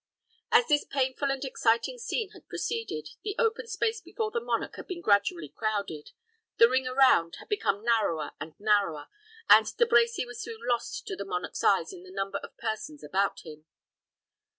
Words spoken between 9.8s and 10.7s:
Brecy was soon